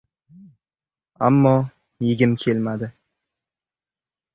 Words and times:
Ammo 1.27 1.55
yegim 2.05 2.33
kelmadi. 2.41 2.93